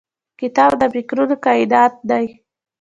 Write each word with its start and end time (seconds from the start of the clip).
کتاب 0.39 0.71
د 0.81 0.83
فکرونو 0.95 1.35
کائنات 1.45 1.93
دی. 2.09 2.25